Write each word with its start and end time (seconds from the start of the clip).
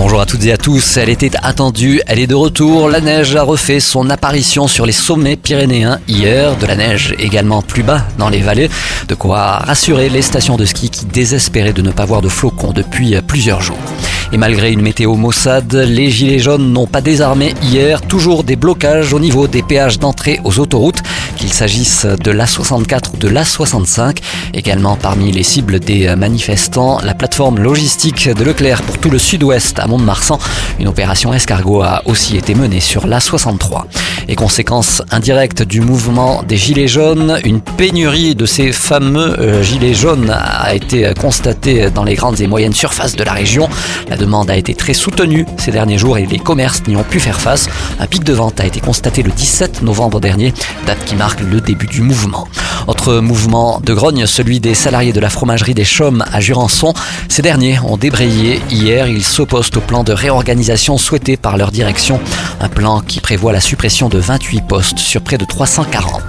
Bonjour 0.00 0.20
à 0.20 0.26
toutes 0.26 0.44
et 0.44 0.52
à 0.52 0.56
tous, 0.56 0.96
elle 0.96 1.08
était 1.08 1.32
attendue, 1.42 2.00
elle 2.06 2.20
est 2.20 2.28
de 2.28 2.34
retour. 2.36 2.88
La 2.88 3.00
neige 3.00 3.34
a 3.34 3.42
refait 3.42 3.80
son 3.80 4.10
apparition 4.10 4.68
sur 4.68 4.86
les 4.86 4.92
sommets 4.92 5.34
pyrénéens 5.34 5.98
hier, 6.06 6.56
de 6.56 6.66
la 6.66 6.76
neige 6.76 7.16
également 7.18 7.62
plus 7.62 7.82
bas 7.82 8.04
dans 8.16 8.28
les 8.28 8.38
vallées, 8.38 8.70
de 9.08 9.16
quoi 9.16 9.56
rassurer 9.56 10.08
les 10.08 10.22
stations 10.22 10.56
de 10.56 10.64
ski 10.64 10.88
qui 10.88 11.04
désespéraient 11.04 11.72
de 11.72 11.82
ne 11.82 11.90
pas 11.90 12.04
voir 12.04 12.22
de 12.22 12.28
flocons 12.28 12.70
depuis 12.70 13.16
plusieurs 13.26 13.60
jours. 13.60 13.76
Et 14.30 14.36
malgré 14.36 14.70
une 14.70 14.82
météo 14.82 15.16
maussade, 15.16 15.74
les 15.74 16.10
gilets 16.10 16.38
jaunes 16.38 16.72
n'ont 16.72 16.86
pas 16.86 17.00
désarmé 17.00 17.54
hier. 17.62 18.02
Toujours 18.02 18.44
des 18.44 18.56
blocages 18.56 19.12
au 19.12 19.18
niveau 19.18 19.48
des 19.48 19.62
péages 19.62 19.98
d'entrée 19.98 20.38
aux 20.44 20.60
autoroutes, 20.60 21.02
qu'il 21.38 21.52
s'agisse 21.52 22.04
de 22.04 22.30
l'A64 22.30 23.14
ou 23.14 23.16
de 23.16 23.28
l'A65. 23.28 24.18
Également 24.52 24.96
parmi 24.96 25.32
les 25.32 25.42
cibles 25.42 25.78
des 25.80 26.14
manifestants, 26.16 27.00
la 27.02 27.14
plateforme 27.14 27.60
logistique 27.60 28.28
de 28.28 28.44
Leclerc 28.44 28.82
pour 28.82 28.98
tout 28.98 29.08
le 29.08 29.18
sud-ouest 29.18 29.78
à 29.78 29.86
Mont-de-Marsan. 29.86 30.38
Une 30.78 30.88
opération 30.88 31.32
escargot 31.32 31.82
a 31.82 32.02
aussi 32.04 32.36
été 32.36 32.54
menée 32.54 32.80
sur 32.80 33.06
l'A63. 33.06 33.84
Et 34.30 34.36
conséquence 34.36 35.02
indirecte 35.10 35.62
du 35.62 35.80
mouvement 35.80 36.42
des 36.42 36.58
gilets 36.58 36.86
jaunes, 36.86 37.40
une 37.44 37.62
pénurie 37.62 38.34
de 38.34 38.44
ces 38.44 38.72
fameux 38.72 39.40
euh, 39.40 39.62
gilets 39.62 39.94
jaunes 39.94 40.30
a 40.30 40.74
été 40.74 41.10
constatée 41.18 41.90
dans 41.90 42.04
les 42.04 42.14
grandes 42.14 42.38
et 42.40 42.46
moyennes 42.46 42.74
surfaces 42.74 43.16
de 43.16 43.24
la 43.24 43.32
région. 43.32 43.70
La 44.10 44.18
demande 44.18 44.50
a 44.50 44.56
été 44.56 44.74
très 44.74 44.92
soutenue 44.92 45.46
ces 45.56 45.70
derniers 45.70 45.96
jours 45.96 46.18
et 46.18 46.26
les 46.26 46.38
commerces 46.38 46.82
n'y 46.86 46.96
ont 46.96 47.04
pu 47.04 47.20
faire 47.20 47.40
face. 47.40 47.68
Un 47.98 48.06
pic 48.06 48.22
de 48.22 48.34
vente 48.34 48.60
a 48.60 48.66
été 48.66 48.80
constaté 48.80 49.22
le 49.22 49.30
17 49.30 49.82
novembre 49.82 50.20
dernier, 50.20 50.52
date 50.86 51.02
qui 51.06 51.16
marque 51.16 51.40
le 51.40 51.62
début 51.62 51.86
du 51.86 52.02
mouvement. 52.02 52.46
Autre 52.88 53.16
mouvement 53.16 53.80
de 53.84 53.92
grogne, 53.92 54.24
celui 54.24 54.60
des 54.60 54.72
salariés 54.72 55.12
de 55.12 55.20
la 55.20 55.28
fromagerie 55.28 55.74
des 55.74 55.84
Chaumes 55.84 56.24
à 56.32 56.40
Jurançon. 56.40 56.94
Ces 57.28 57.42
derniers 57.42 57.78
ont 57.80 57.98
débrayé 57.98 58.62
hier. 58.70 59.08
Ils 59.08 59.22
s'opposent 59.22 59.70
au 59.76 59.80
plan 59.80 60.04
de 60.04 60.12
réorganisation 60.12 60.96
souhaité 60.96 61.36
par 61.36 61.58
leur 61.58 61.70
direction. 61.70 62.18
Un 62.60 62.70
plan 62.70 63.00
qui 63.00 63.20
prévoit 63.20 63.52
la 63.52 63.60
suppression 63.60 64.08
de 64.08 64.16
28 64.16 64.62
postes 64.62 64.98
sur 64.98 65.20
près 65.20 65.36
de 65.36 65.44
340. 65.44 66.22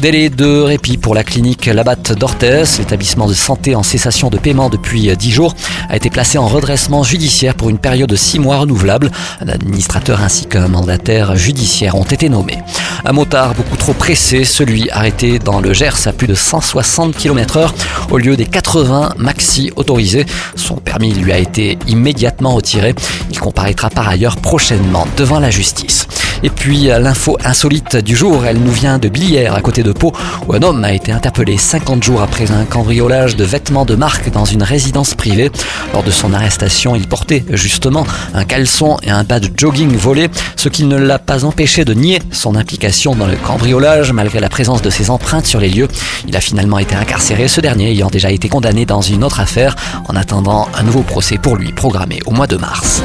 Délai 0.00 0.28
de 0.28 0.60
répit 0.60 0.96
pour 0.96 1.16
la 1.16 1.24
clinique 1.24 1.66
Labatte 1.66 2.12
d'Orthez. 2.12 2.62
L'établissement 2.78 3.26
de 3.26 3.34
santé 3.34 3.74
en 3.74 3.82
cessation 3.82 4.30
de 4.30 4.38
paiement 4.38 4.70
depuis 4.70 5.16
10 5.16 5.30
jours 5.32 5.56
a 5.88 5.96
été 5.96 6.10
placé 6.10 6.38
en 6.38 6.46
redressement 6.46 7.02
judiciaire 7.02 7.56
pour 7.56 7.70
une 7.70 7.78
période 7.78 8.08
de 8.08 8.14
6 8.14 8.38
mois 8.38 8.58
renouvelable. 8.58 9.10
Un 9.40 9.48
administrateur 9.48 10.22
ainsi 10.22 10.46
qu'un 10.46 10.68
mandataire 10.68 11.34
judiciaire 11.34 11.96
ont 11.96 12.04
été 12.04 12.28
nommés. 12.28 12.58
Un 13.04 13.12
motard 13.12 13.54
beaucoup 13.54 13.76
trop 13.76 13.92
pressé, 13.92 14.44
celui 14.44 14.90
arrêté 14.90 15.38
dans 15.38 15.60
le 15.60 15.72
Gers 15.72 16.06
à 16.06 16.12
plus 16.12 16.26
de 16.26 16.34
160 16.34 17.16
km 17.16 17.56
heure 17.56 17.74
au 18.10 18.18
lieu 18.18 18.36
des 18.36 18.46
80 18.46 19.14
maxi 19.18 19.70
autorisés. 19.76 20.26
Son 20.56 20.76
permis 20.76 21.12
lui 21.14 21.32
a 21.32 21.38
été 21.38 21.78
immédiatement 21.86 22.54
retiré. 22.54 22.94
Il 23.30 23.38
comparaîtra 23.38 23.90
par 23.90 24.08
ailleurs 24.08 24.36
prochainement 24.36 25.06
devant 25.16 25.40
la 25.40 25.50
justice. 25.50 26.06
Et 26.42 26.50
puis 26.50 26.84
l'info 26.84 27.36
insolite 27.44 27.96
du 27.96 28.16
jour, 28.16 28.44
elle 28.46 28.58
nous 28.58 28.70
vient 28.70 28.98
de 28.98 29.08
Billière 29.08 29.54
à 29.54 29.60
côté 29.60 29.82
de 29.82 29.92
Pau 29.92 30.12
où 30.46 30.54
un 30.54 30.62
homme 30.62 30.84
a 30.84 30.92
été 30.92 31.12
interpellé 31.12 31.56
50 31.56 32.02
jours 32.02 32.22
après 32.22 32.50
un 32.50 32.64
cambriolage 32.64 33.36
de 33.36 33.44
vêtements 33.44 33.84
de 33.84 33.94
marque 33.94 34.30
dans 34.30 34.44
une 34.44 34.62
résidence 34.62 35.14
privée. 35.14 35.50
Lors 35.92 36.02
de 36.02 36.10
son 36.10 36.32
arrestation, 36.32 36.94
il 36.94 37.06
portait 37.06 37.44
justement 37.50 38.06
un 38.34 38.44
caleçon 38.44 38.98
et 39.02 39.10
un 39.10 39.24
bas 39.24 39.40
de 39.40 39.48
jogging 39.56 39.96
volé, 39.96 40.28
ce 40.56 40.68
qui 40.68 40.84
ne 40.84 40.96
l'a 40.96 41.18
pas 41.18 41.44
empêché 41.44 41.84
de 41.84 41.94
nier 41.94 42.20
son 42.30 42.54
implication 42.54 43.14
dans 43.14 43.26
le 43.26 43.36
cambriolage 43.36 44.12
malgré 44.12 44.40
la 44.40 44.48
présence 44.48 44.82
de 44.82 44.90
ses 44.90 45.10
empreintes 45.10 45.46
sur 45.46 45.60
les 45.60 45.70
lieux. 45.70 45.88
Il 46.26 46.36
a 46.36 46.40
finalement 46.40 46.78
été 46.78 46.94
incarcéré, 46.94 47.48
ce 47.48 47.60
dernier 47.60 47.90
ayant 47.90 48.08
déjà 48.08 48.30
été 48.30 48.48
condamné 48.48 48.86
dans 48.86 49.02
une 49.02 49.24
autre 49.24 49.40
affaire 49.40 49.74
en 50.08 50.16
attendant 50.16 50.68
un 50.74 50.82
nouveau 50.82 51.02
procès 51.02 51.38
pour 51.38 51.56
lui 51.56 51.72
programmé 51.72 52.20
au 52.26 52.30
mois 52.30 52.46
de 52.46 52.56
mars. 52.56 53.02